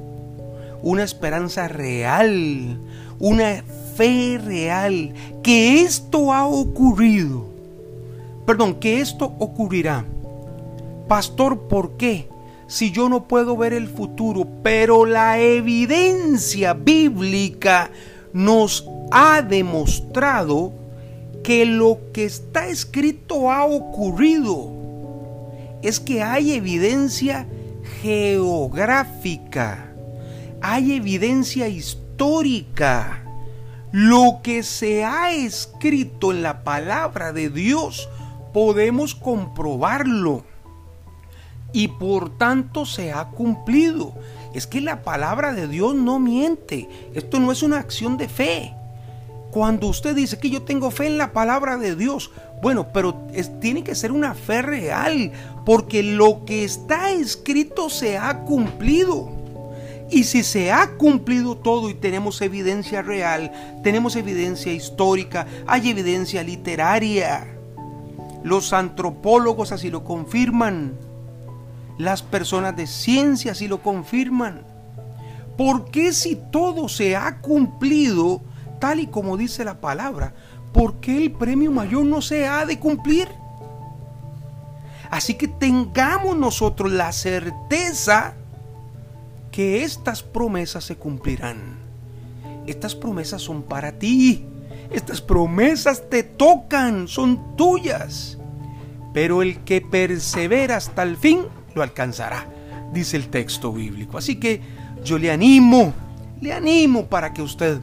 [0.81, 2.79] una esperanza real,
[3.19, 3.63] una
[3.95, 7.45] fe real, que esto ha ocurrido.
[8.45, 10.05] Perdón, que esto ocurrirá.
[11.07, 12.27] Pastor, ¿por qué?
[12.67, 17.91] Si yo no puedo ver el futuro, pero la evidencia bíblica
[18.31, 20.71] nos ha demostrado
[21.43, 24.71] que lo que está escrito ha ocurrido.
[25.81, 27.47] Es que hay evidencia
[28.01, 29.89] geográfica
[30.61, 32.08] hay evidencia histórica.
[33.91, 38.09] Lo que se ha escrito en la palabra de Dios
[38.53, 40.43] podemos comprobarlo.
[41.71, 44.13] Y por tanto se ha cumplido.
[44.53, 46.89] Es que la palabra de Dios no miente.
[47.13, 48.75] Esto no es una acción de fe.
[49.51, 53.15] Cuando usted dice que yo tengo fe en la palabra de Dios, bueno, pero
[53.61, 55.31] tiene que ser una fe real,
[55.65, 59.38] porque lo que está escrito se ha cumplido.
[60.11, 63.51] Y si se ha cumplido todo y tenemos evidencia real,
[63.83, 67.47] tenemos evidencia histórica, hay evidencia literaria,
[68.43, 70.93] los antropólogos así lo confirman,
[71.99, 74.63] las personas de ciencia así lo confirman.
[75.57, 78.41] ¿Por qué si todo se ha cumplido
[78.79, 80.33] tal y como dice la palabra,
[80.73, 83.27] por qué el premio mayor no se ha de cumplir?
[85.11, 88.35] Así que tengamos nosotros la certeza
[89.59, 91.79] que estas promesas se cumplirán.
[92.65, 94.45] Estas promesas son para ti.
[94.89, 98.37] Estas promesas te tocan, son tuyas.
[99.13, 101.41] Pero el que persevera hasta el fin
[101.75, 102.47] lo alcanzará.
[102.93, 104.17] dice el texto bíblico.
[104.17, 104.61] Así que
[105.03, 105.93] yo le animo,
[106.39, 107.81] le animo para que usted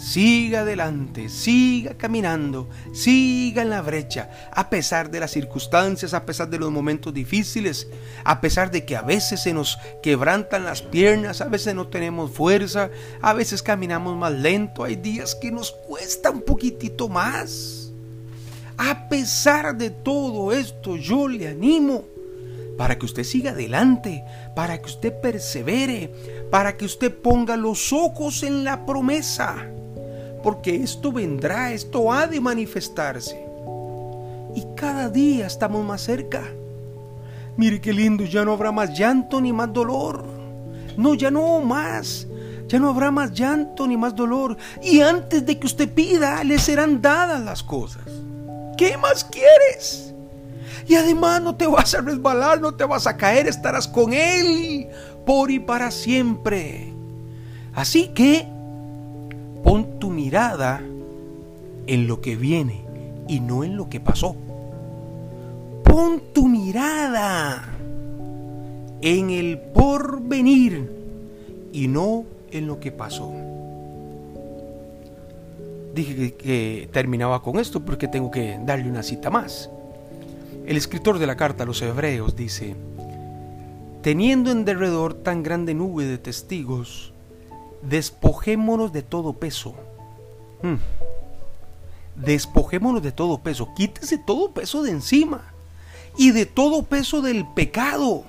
[0.00, 6.48] siga adelante, siga caminando, siga en la brecha, a pesar de las circunstancias, a pesar
[6.48, 7.86] de los momentos difíciles,
[8.24, 12.30] a pesar de que a veces se nos quebrantan las piernas, a veces no tenemos
[12.30, 12.90] fuerza,
[13.20, 17.92] a veces caminamos más lento, hay días que nos cuesta un poquitito más.
[18.78, 22.04] A pesar de todo esto, yo le animo
[22.78, 24.24] para que usted siga adelante,
[24.56, 26.10] para que usted persevere,
[26.50, 29.70] para que usted ponga los ojos en la promesa
[30.42, 33.38] porque esto vendrá, esto ha de manifestarse.
[34.54, 36.42] Y cada día estamos más cerca.
[37.56, 40.24] Mire qué lindo, ya no habrá más llanto ni más dolor.
[40.96, 42.26] No, ya no más.
[42.66, 44.56] Ya no habrá más llanto ni más dolor.
[44.82, 48.04] Y antes de que usted pida, le serán dadas las cosas.
[48.76, 50.14] ¿Qué más quieres?
[50.86, 54.88] Y además no te vas a resbalar, no te vas a caer, estarás con Él
[55.26, 56.92] por y para siempre.
[57.74, 58.48] Así que
[59.62, 59.89] Pon tu
[60.30, 60.80] mirada
[61.88, 62.82] en lo que viene
[63.26, 64.36] y no en lo que pasó.
[65.82, 67.68] Pon tu mirada
[69.00, 70.88] en el porvenir
[71.72, 73.32] y no en lo que pasó.
[75.96, 79.68] Dije que, terminaba con esto porque tengo que darle una cita más.
[80.64, 82.76] El escritor de la carta a los hebreos dice,
[84.00, 87.12] teniendo en derredor tan grande nube de testigos,
[87.82, 89.74] despojémonos de todo peso.
[90.62, 90.76] Hmm.
[92.16, 93.72] Despojémonos de todo peso.
[93.74, 95.52] Quítese todo peso de encima.
[96.16, 98.24] Y de todo peso del pecado.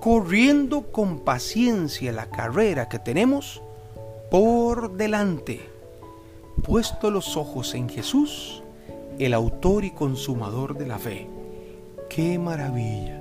[0.00, 3.62] Corriendo con paciencia la carrera que tenemos
[4.30, 5.60] por delante.
[6.62, 8.62] Puesto los ojos en Jesús,
[9.18, 11.28] el autor y consumador de la fe.
[12.08, 13.20] ¡Qué maravilla!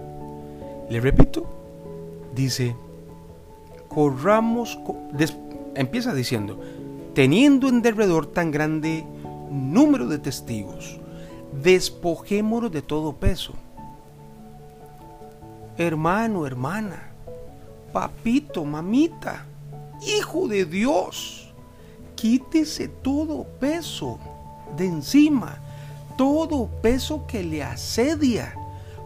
[0.89, 1.46] Le repito,
[2.36, 2.76] dice,
[3.88, 4.80] corramos,
[5.76, 6.60] empieza diciendo,
[7.14, 9.05] teniendo en derredor tan grande
[9.49, 10.99] número de testigos,
[11.62, 13.53] despojémonos de todo peso.
[15.78, 17.12] Hermano, hermana,
[17.91, 19.45] papito, mamita,
[20.18, 21.53] hijo de Dios,
[22.16, 24.20] quítese todo peso
[24.78, 25.59] de encima,
[26.18, 28.55] todo peso que le asedia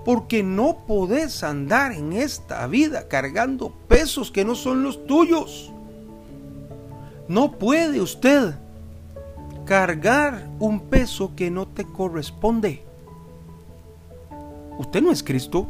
[0.06, 5.74] porque no podés andar en esta vida cargando pesos que no son los tuyos.
[7.28, 8.54] No puede usted
[9.66, 12.84] cargar un peso que no te corresponde.
[14.78, 15.68] Usted no es Cristo.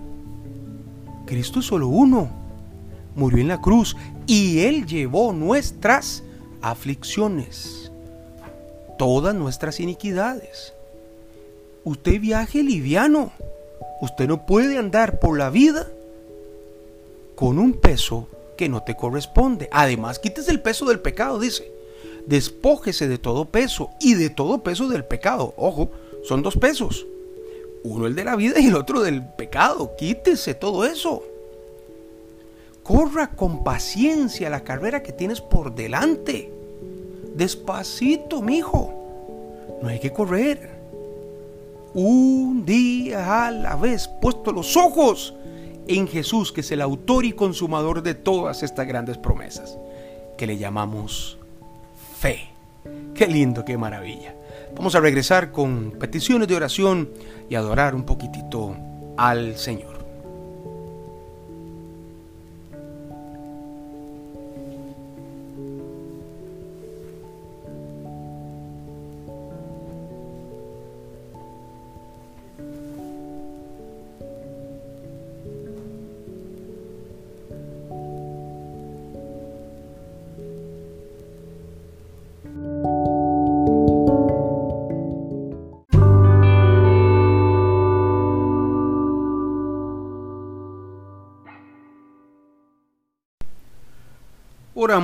[1.26, 2.30] Cristo es solo uno.
[3.16, 3.96] Murió en la cruz
[4.28, 6.24] y Él llevó nuestras
[6.62, 7.92] aflicciones,
[8.98, 10.74] todas nuestras iniquidades.
[11.86, 13.32] Usted viaje liviano
[14.02, 15.88] Usted no puede andar por la vida
[17.36, 19.70] con un peso que no te corresponde.
[19.72, 21.72] Además, quítese el peso del pecado, dice.
[22.26, 25.54] Despójese de todo peso y de todo peso del pecado.
[25.58, 25.92] Ojo,
[26.24, 27.06] son dos pesos.
[27.84, 29.96] Uno el de la vida y el otro del pecado.
[29.96, 31.24] Quítese todo eso.
[32.82, 36.52] Corra con paciencia la carrera que tienes por delante.
[37.36, 39.78] Despacito, mijo.
[39.82, 40.76] No hay que correr
[41.96, 45.34] un día a la vez, puesto los ojos
[45.88, 49.78] en Jesús, que es el autor y consumador de todas estas grandes promesas,
[50.38, 51.38] que le llamamos
[52.20, 52.50] fe.
[53.14, 54.36] Qué lindo, qué maravilla.
[54.76, 57.10] Vamos a regresar con peticiones de oración
[57.50, 58.76] y adorar un poquitito
[59.18, 59.95] al Señor.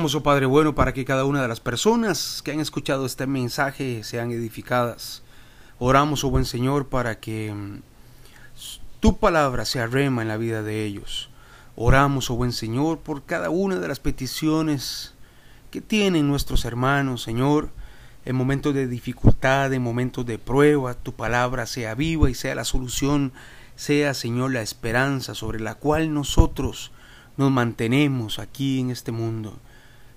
[0.02, 3.28] Oramos, oh Padre bueno, para que cada una de las personas que han escuchado este
[3.28, 5.22] mensaje sean edificadas.
[5.78, 7.82] Oramos, oh buen Señor, para que mm,
[8.98, 11.30] tu palabra se rema en la vida de ellos.
[11.76, 15.14] Oramos, oh buen Señor, por cada una de las peticiones
[15.70, 17.70] que tienen nuestros hermanos, Señor,
[18.24, 22.64] en momentos de dificultad, en momentos de prueba, tu palabra sea viva y sea la
[22.64, 23.32] solución,
[23.76, 26.90] sea, Señor, la esperanza sobre la cual nosotros
[27.36, 29.60] nos mantenemos aquí en este mundo.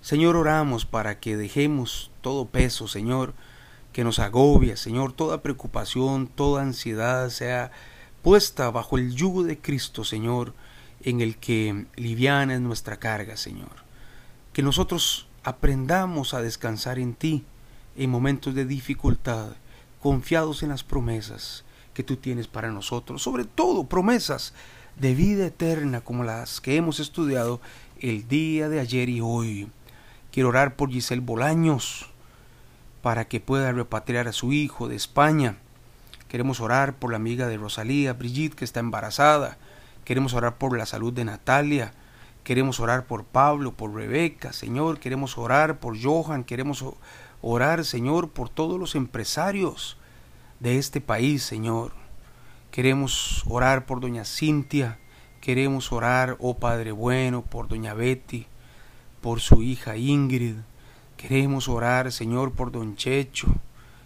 [0.06, 3.34] Señor, oramos para que dejemos todo peso, Señor,
[3.92, 7.72] que nos agobia, Señor, toda preocupación, toda ansiedad sea
[8.22, 10.54] puesta bajo el yugo de Cristo, Señor,
[11.02, 13.72] en el que liviana es nuestra carga, Señor.
[14.54, 17.44] Que nosotros aprendamos a descansar en ti
[17.98, 19.54] en momentos de dificultad,
[20.04, 21.64] confiados en las promesas
[21.96, 24.54] que tú tienes para nosotros, sobre todo promesas
[24.98, 27.60] de vida eterna como las que hemos estudiado
[28.00, 29.68] el día de ayer y hoy.
[30.36, 32.10] Quiero orar por Giselle Bolaños
[33.02, 35.56] para que pueda repatriar a su hijo de España.
[36.28, 39.58] Queremos orar por la amiga de Rosalía, Brigitte, que está embarazada.
[40.04, 41.94] Queremos orar por la salud de Natalia.
[42.44, 45.00] Queremos orar por Pablo, por Rebeca, Señor.
[45.00, 46.44] Queremos orar por Johan.
[46.44, 46.84] Queremos
[47.42, 49.96] orar, Señor, por todos los empresarios
[50.60, 51.94] de este país, Señor.
[52.72, 55.00] Queremos orar por doña Cintia.
[55.40, 58.48] Queremos orar, oh Padre bueno, por doña Betty,
[59.26, 60.58] por su hija Ingrid.
[61.18, 63.48] Queremos orar, Señor, por don Checho.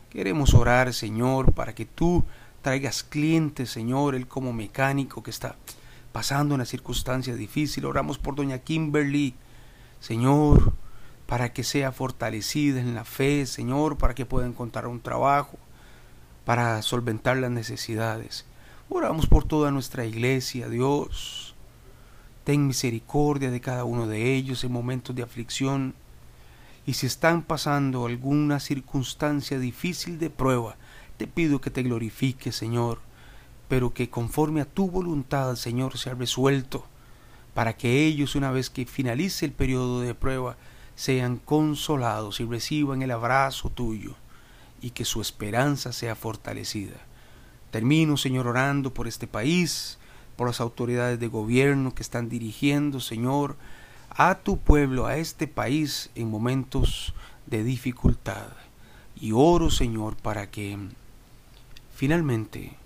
[0.10, 2.24] Queremos orar, Señor, para que tú
[2.62, 5.58] traigas clientes, Señor, él como mecánico que está
[6.14, 7.84] pasando una circunstancia difícil.
[7.84, 9.36] Oramos por doña Kimberly,
[10.00, 10.72] Señor,
[11.26, 15.58] para que sea fortalecida en la fe, Señor, para que pueda encontrar un trabajo,
[16.46, 18.46] para solventar las necesidades.
[18.88, 21.49] Oramos por toda nuestra iglesia, Dios.
[22.50, 25.94] Ten misericordia de cada uno de ellos en momentos de aflicción.
[26.88, 30.76] Y si están pasando alguna circunstancia difícil de prueba,
[31.18, 33.02] te pido que te glorifique, Señor,
[33.68, 36.88] pero que conforme a tu voluntad, Señor, sea resuelto,
[37.54, 40.58] para que ellos, una vez que finalice el periodo de prueba,
[40.96, 44.16] sean consolados y reciban el abrazo tuyo,
[44.82, 46.98] y que su esperanza sea fortalecida.
[47.70, 49.99] Termino, Señor, orando por este país,
[50.40, 53.58] por las autoridades de gobierno que están dirigiendo, Señor,
[54.10, 57.14] a tu pueblo, a este país en momentos
[57.46, 58.48] de dificultad.
[59.20, 60.78] Y oro, Señor, para que
[61.94, 62.78] finalmente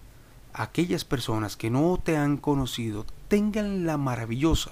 [0.51, 4.72] aquellas personas que no te han conocido tengan la maravillosa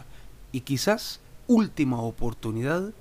[0.51, 2.95] y quizás última oportunidad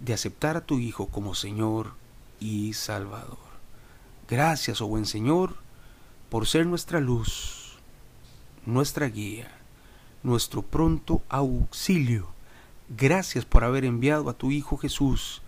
[0.00, 1.92] de aceptar a tu Hijo como Señor
[2.40, 3.36] y Salvador.
[4.26, 5.56] Gracias, oh buen Señor,
[6.30, 7.61] por ser nuestra luz,
[8.66, 9.50] nuestra guía,
[10.22, 12.32] nuestro pronto auxilio
[12.94, 15.40] Gracias por haber enviado a tu Hijo Jesús,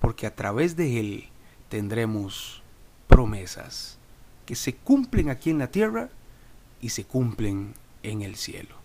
[0.00, 1.28] porque a través de Él
[1.68, 2.62] tendremos
[3.06, 3.98] promesas
[4.46, 6.08] que se cumplen aquí en la tierra
[6.80, 8.76] y se cumplen en el cielo.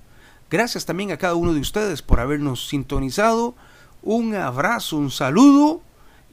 [0.49, 3.55] Gracias también a cada uno de ustedes por habernos sintonizado.
[4.03, 5.81] Un abrazo, un saludo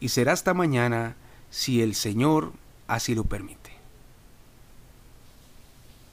[0.01, 1.15] y será hasta mañana
[1.51, 2.53] si el Señor
[2.89, 3.58] así lo permite.